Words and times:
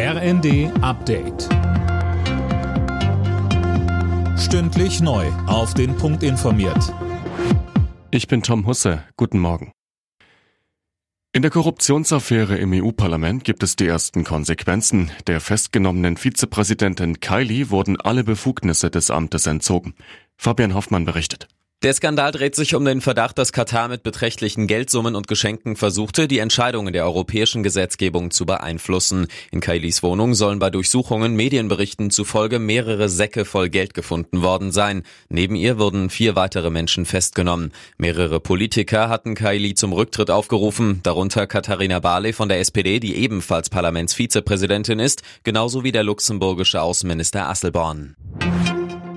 RND 0.00 0.70
Update. 0.80 1.48
Stündlich 4.38 5.00
neu. 5.00 5.26
Auf 5.48 5.74
den 5.74 5.96
Punkt 5.96 6.22
informiert. 6.22 6.94
Ich 8.12 8.28
bin 8.28 8.44
Tom 8.44 8.64
Husse. 8.68 9.02
Guten 9.16 9.40
Morgen. 9.40 9.72
In 11.32 11.42
der 11.42 11.50
Korruptionsaffäre 11.50 12.58
im 12.58 12.72
EU-Parlament 12.74 13.42
gibt 13.42 13.64
es 13.64 13.74
die 13.74 13.88
ersten 13.88 14.22
Konsequenzen. 14.22 15.10
Der 15.26 15.40
festgenommenen 15.40 16.16
Vizepräsidentin 16.16 17.18
Kylie 17.18 17.70
wurden 17.70 18.00
alle 18.00 18.22
Befugnisse 18.22 18.90
des 18.90 19.10
Amtes 19.10 19.48
entzogen. 19.48 19.94
Fabian 20.36 20.74
Hoffmann 20.74 21.06
berichtet. 21.06 21.48
Der 21.84 21.94
Skandal 21.94 22.32
dreht 22.32 22.56
sich 22.56 22.74
um 22.74 22.84
den 22.84 23.00
Verdacht, 23.00 23.38
dass 23.38 23.52
Katar 23.52 23.86
mit 23.86 24.02
beträchtlichen 24.02 24.66
Geldsummen 24.66 25.14
und 25.14 25.28
Geschenken 25.28 25.76
versuchte, 25.76 26.26
die 26.26 26.40
Entscheidungen 26.40 26.92
der 26.92 27.04
europäischen 27.04 27.62
Gesetzgebung 27.62 28.32
zu 28.32 28.46
beeinflussen. 28.46 29.28
In 29.52 29.60
Kailis 29.60 30.02
Wohnung 30.02 30.34
sollen 30.34 30.58
bei 30.58 30.70
Durchsuchungen 30.70 31.36
Medienberichten 31.36 32.10
zufolge 32.10 32.58
mehrere 32.58 33.08
Säcke 33.08 33.44
voll 33.44 33.68
Geld 33.68 33.94
gefunden 33.94 34.42
worden 34.42 34.72
sein. 34.72 35.04
Neben 35.28 35.54
ihr 35.54 35.78
wurden 35.78 36.10
vier 36.10 36.34
weitere 36.34 36.70
Menschen 36.70 37.06
festgenommen. 37.06 37.70
Mehrere 37.96 38.40
Politiker 38.40 39.08
hatten 39.08 39.36
Kaili 39.36 39.74
zum 39.74 39.92
Rücktritt 39.92 40.32
aufgerufen, 40.32 40.98
darunter 41.04 41.46
Katharina 41.46 42.00
Barley 42.00 42.32
von 42.32 42.48
der 42.48 42.58
SPD, 42.58 42.98
die 42.98 43.14
ebenfalls 43.14 43.70
Parlamentsvizepräsidentin 43.70 44.98
ist, 44.98 45.22
genauso 45.44 45.84
wie 45.84 45.92
der 45.92 46.02
luxemburgische 46.02 46.82
Außenminister 46.82 47.48
Asselborn. 47.48 48.16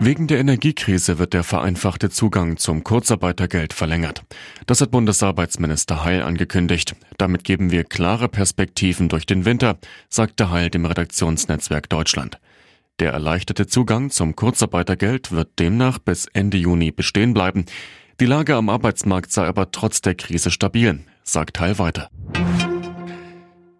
Wegen 0.00 0.28
der 0.28 0.38
Energiekrise 0.38 1.18
wird 1.18 1.34
der 1.34 1.42
vereinfachte 1.42 2.08
Zugang 2.08 2.56
zum 2.56 2.84
Kurzarbeitergeld 2.84 3.72
verlängert. 3.72 4.22
Das 4.66 4.80
hat 4.80 4.92
Bundesarbeitsminister 4.92 6.04
Heil 6.04 6.22
angekündigt. 6.22 6.94
Damit 7.18 7.42
geben 7.42 7.72
wir 7.72 7.82
klare 7.82 8.28
Perspektiven 8.28 9.08
durch 9.08 9.26
den 9.26 9.44
Winter, 9.44 9.76
sagte 10.08 10.50
Heil 10.50 10.70
dem 10.70 10.86
Redaktionsnetzwerk 10.86 11.88
Deutschland. 11.88 12.38
Der 13.00 13.12
erleichterte 13.12 13.66
Zugang 13.66 14.10
zum 14.10 14.36
Kurzarbeitergeld 14.36 15.32
wird 15.32 15.58
demnach 15.58 15.98
bis 15.98 16.26
Ende 16.26 16.58
Juni 16.58 16.92
bestehen 16.92 17.34
bleiben. 17.34 17.66
Die 18.20 18.26
Lage 18.26 18.54
am 18.54 18.68
Arbeitsmarkt 18.68 19.32
sei 19.32 19.46
aber 19.46 19.72
trotz 19.72 20.00
der 20.00 20.14
Krise 20.14 20.52
stabil, 20.52 21.00
sagt 21.24 21.58
Heil 21.58 21.78
weiter. 21.78 22.08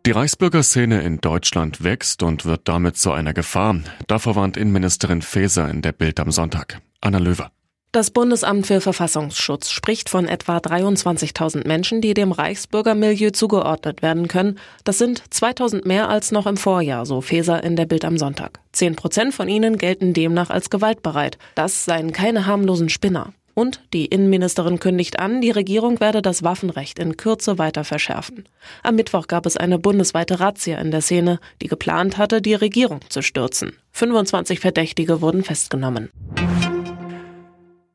Die 0.08 0.12
Reichsbürgerszene 0.12 1.02
in 1.02 1.20
Deutschland 1.20 1.84
wächst 1.84 2.22
und 2.22 2.46
wird 2.46 2.62
damit 2.64 2.96
zu 2.96 3.12
einer 3.12 3.34
Gefahr. 3.34 3.76
Davor 4.06 4.36
warnt 4.36 4.56
Innenministerin 4.56 5.20
Faeser 5.20 5.68
in 5.68 5.82
der 5.82 5.92
Bild 5.92 6.18
am 6.18 6.30
Sonntag. 6.30 6.80
Anna 7.02 7.18
Löwer. 7.18 7.50
Das 7.92 8.10
Bundesamt 8.10 8.66
für 8.66 8.80
Verfassungsschutz 8.80 9.68
spricht 9.68 10.08
von 10.08 10.26
etwa 10.26 10.56
23.000 10.56 11.68
Menschen, 11.68 12.00
die 12.00 12.14
dem 12.14 12.32
Reichsbürgermilieu 12.32 13.32
zugeordnet 13.32 14.00
werden 14.00 14.28
können. 14.28 14.58
Das 14.82 14.96
sind 14.96 15.22
2.000 15.30 15.86
mehr 15.86 16.08
als 16.08 16.32
noch 16.32 16.46
im 16.46 16.56
Vorjahr, 16.56 17.04
so 17.04 17.20
Feser 17.20 17.62
in 17.62 17.76
der 17.76 17.84
Bild 17.84 18.06
am 18.06 18.16
Sonntag. 18.16 18.60
Zehn 18.72 18.96
Prozent 18.96 19.34
von 19.34 19.46
ihnen 19.46 19.76
gelten 19.76 20.14
demnach 20.14 20.48
als 20.48 20.70
gewaltbereit. 20.70 21.36
Das 21.54 21.84
seien 21.84 22.12
keine 22.12 22.46
harmlosen 22.46 22.88
Spinner. 22.88 23.34
Und 23.58 23.80
die 23.92 24.06
Innenministerin 24.06 24.78
kündigt 24.78 25.18
an, 25.18 25.40
die 25.40 25.50
Regierung 25.50 25.98
werde 25.98 26.22
das 26.22 26.44
Waffenrecht 26.44 27.00
in 27.00 27.16
Kürze 27.16 27.58
weiter 27.58 27.82
verschärfen. 27.82 28.44
Am 28.84 28.94
Mittwoch 28.94 29.26
gab 29.26 29.46
es 29.46 29.56
eine 29.56 29.80
bundesweite 29.80 30.38
Razzia 30.38 30.78
in 30.78 30.92
der 30.92 31.00
Szene, 31.00 31.40
die 31.60 31.66
geplant 31.66 32.18
hatte, 32.18 32.40
die 32.40 32.54
Regierung 32.54 33.00
zu 33.08 33.20
stürzen. 33.20 33.72
25 33.90 34.60
Verdächtige 34.60 35.20
wurden 35.22 35.42
festgenommen. 35.42 36.10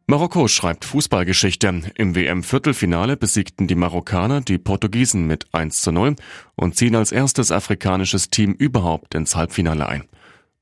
Marokko 0.05 0.49
schreibt 0.49 0.83
Fußballgeschichte. 0.83 1.83
Im 1.95 2.13
WM-Viertelfinale 2.13 3.15
besiegten 3.15 3.65
die 3.65 3.75
Marokkaner 3.75 4.41
die 4.41 4.57
Portugiesen 4.57 5.27
mit 5.27 5.45
1 5.53 5.81
zu 5.81 5.93
0 5.93 6.17
und 6.57 6.75
ziehen 6.75 6.97
als 6.97 7.13
erstes 7.13 7.53
afrikanisches 7.53 8.29
Team 8.29 8.51
überhaupt 8.51 9.15
ins 9.15 9.37
Halbfinale 9.37 9.87
ein. 9.87 10.03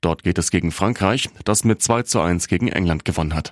Dort 0.02 0.22
geht 0.22 0.38
es 0.38 0.52
gegen 0.52 0.72
Frankreich, 0.72 1.28
das 1.44 1.64
mit 1.64 1.82
2 1.82 2.04
zu 2.04 2.22
1 2.22 2.48
gegen 2.48 2.68
England 2.68 3.04
gewonnen 3.04 3.34
hat. 3.34 3.52